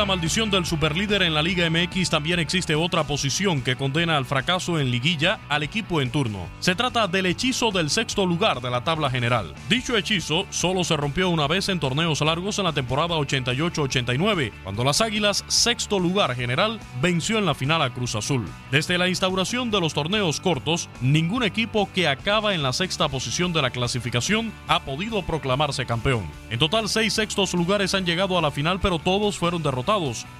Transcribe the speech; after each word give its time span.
La 0.00 0.06
maldición 0.06 0.50
del 0.50 0.64
superlíder 0.64 1.20
en 1.20 1.34
la 1.34 1.42
Liga 1.42 1.68
MX, 1.68 2.08
también 2.08 2.38
existe 2.38 2.74
otra 2.74 3.04
posición 3.04 3.60
que 3.60 3.76
condena 3.76 4.16
al 4.16 4.24
fracaso 4.24 4.80
en 4.80 4.90
liguilla 4.90 5.40
al 5.50 5.62
equipo 5.62 6.00
en 6.00 6.10
turno. 6.10 6.48
Se 6.58 6.74
trata 6.74 7.06
del 7.06 7.26
hechizo 7.26 7.70
del 7.70 7.90
sexto 7.90 8.24
lugar 8.24 8.62
de 8.62 8.70
la 8.70 8.82
tabla 8.82 9.10
general. 9.10 9.54
Dicho 9.68 9.98
hechizo 9.98 10.46
solo 10.48 10.84
se 10.84 10.96
rompió 10.96 11.28
una 11.28 11.46
vez 11.46 11.68
en 11.68 11.80
torneos 11.80 12.22
largos 12.22 12.58
en 12.58 12.64
la 12.64 12.72
temporada 12.72 13.16
88-89, 13.16 14.52
cuando 14.64 14.84
las 14.84 15.02
Águilas, 15.02 15.44
sexto 15.48 15.98
lugar 15.98 16.34
general, 16.34 16.80
venció 17.02 17.36
en 17.36 17.44
la 17.44 17.54
final 17.54 17.82
a 17.82 17.92
Cruz 17.92 18.14
Azul. 18.14 18.46
Desde 18.70 18.96
la 18.96 19.06
instauración 19.06 19.70
de 19.70 19.80
los 19.80 19.92
torneos 19.92 20.40
cortos, 20.40 20.88
ningún 21.02 21.42
equipo 21.42 21.90
que 21.92 22.08
acaba 22.08 22.54
en 22.54 22.62
la 22.62 22.72
sexta 22.72 23.10
posición 23.10 23.52
de 23.52 23.60
la 23.60 23.68
clasificación 23.68 24.50
ha 24.66 24.80
podido 24.80 25.20
proclamarse 25.26 25.84
campeón. 25.84 26.24
En 26.48 26.58
total, 26.58 26.88
seis 26.88 27.12
sextos 27.12 27.52
lugares 27.52 27.92
han 27.92 28.06
llegado 28.06 28.38
a 28.38 28.40
la 28.40 28.50
final, 28.50 28.80
pero 28.80 28.98
todos 28.98 29.36
fueron 29.36 29.62
derrotados, 29.62 29.89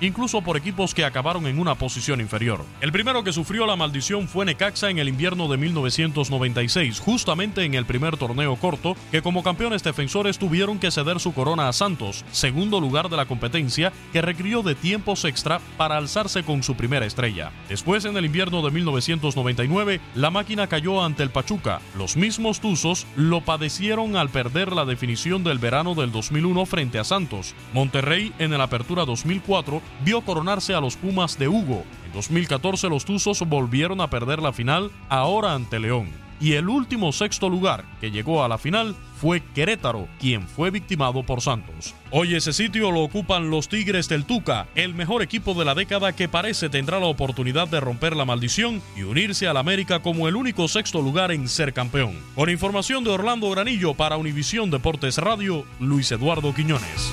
incluso 0.01 0.43
por 0.43 0.57
equipos 0.57 0.95
que 0.95 1.05
acabaron 1.05 1.47
en 1.47 1.59
una 1.59 1.75
posición 1.75 2.21
inferior. 2.21 2.65
El 2.81 2.93
primero 2.93 3.25
que 3.25 3.33
sufrió 3.33 3.67
la 3.67 3.75
maldición 3.75 4.29
fue 4.29 4.45
Necaxa 4.45 4.91
en 4.91 4.99
el 4.99 5.09
invierno 5.09 5.49
de 5.49 5.57
1996, 5.57 7.01
justamente 7.01 7.65
en 7.65 7.75
el 7.75 7.85
primer 7.85 8.17
torneo 8.17 8.55
corto, 8.57 8.95
que 9.11 9.23
como 9.23 9.43
campeones 9.43 9.83
defensores 9.83 10.39
tuvieron 10.39 10.79
que 10.79 10.93
ceder 10.93 11.19
su 11.19 11.35
corona 11.35 11.69
a 11.69 11.73
Santos, 11.73 12.25
segundo 12.31 12.81
lugar 12.81 13.09
de 13.09 13.17
la 13.17 13.27
competencia, 13.27 13.93
que 14.13 14.23
requirió 14.23 14.63
de 14.63 14.77
tiempos 14.77 15.25
extra 15.25 15.61
para 15.77 15.97
alzarse 15.97 16.45
con 16.45 16.63
su 16.63 16.77
primera 16.77 17.07
estrella. 17.07 17.51
Después, 17.69 18.05
en 18.05 18.17
el 18.17 18.27
invierno 18.27 18.63
de 18.63 18.71
1999, 18.71 20.01
la 20.15 20.31
máquina 20.31 20.69
cayó 20.69 21.03
ante 21.03 21.25
el 21.25 21.31
Pachuca. 21.31 21.81
Los 21.99 22.17
mismos 22.17 22.61
Tuzos 22.61 23.07
lo 23.17 23.41
padecieron 23.41 24.17
al 24.17 24.29
perder 24.29 24.73
la 24.73 24.85
definición 24.85 25.43
del 25.43 25.59
verano 25.59 25.97
del 25.97 26.13
2001 26.13 26.67
frente 26.67 27.01
a 27.01 27.05
Santos. 27.05 27.55
Monterrey, 27.73 28.33
en 28.39 28.53
el 28.53 28.61
apertura 28.61 29.05
2004 29.41 29.83
vio 30.05 30.21
coronarse 30.21 30.75
a 30.75 30.81
los 30.81 30.97
Pumas 30.97 31.39
de 31.39 31.49
Hugo. 31.49 31.85
En 32.07 32.13
2014 32.13 32.89
los 32.89 33.05
Tuzos 33.05 33.41
volvieron 33.41 34.01
a 34.01 34.11
perder 34.11 34.41
la 34.41 34.53
final, 34.53 34.91
ahora 35.09 35.55
ante 35.55 35.79
León. 35.79 36.09
Y 36.41 36.55
el 36.55 36.71
último 36.71 37.13
sexto 37.13 37.51
lugar 37.51 37.85
que 38.01 38.11
llegó 38.11 38.43
a 38.43 38.49
la 38.49 38.57
final 38.57 38.97
fue 39.21 39.43
Querétaro, 39.55 40.09
quien 40.19 40.49
fue 40.49 40.71
victimado 40.71 41.23
por 41.23 41.43
Santos. 41.43 41.95
Hoy 42.11 42.35
ese 42.35 42.55
sitio 42.55 42.91
lo 42.91 43.03
ocupan 43.03 43.51
los 43.51 43.69
Tigres 43.69 44.09
del 44.09 44.25
Tuca, 44.25 44.67
el 44.75 44.95
mejor 44.95 45.21
equipo 45.21 45.53
de 45.53 45.67
la 45.67 45.75
década 45.75 46.15
que 46.15 46.29
parece 46.29 46.71
tendrá 46.71 46.99
la 46.99 47.07
oportunidad 47.07 47.69
de 47.69 47.81
romper 47.81 48.17
la 48.17 48.25
maldición 48.25 48.81
y 48.97 49.03
unirse 49.03 49.49
al 49.49 49.59
América 49.59 50.01
como 50.01 50.29
el 50.29 50.37
único 50.37 50.67
sexto 50.67 51.03
lugar 51.03 51.31
en 51.31 51.47
ser 51.47 51.75
campeón. 51.75 52.15
Con 52.35 52.49
información 52.49 53.05
de 53.05 53.11
Orlando 53.11 53.51
Granillo 53.51 53.93
para 53.93 54.17
Univisión 54.17 54.71
Deportes 54.71 55.19
Radio, 55.19 55.67
Luis 55.79 56.11
Eduardo 56.11 56.55
Quiñones. 56.55 57.13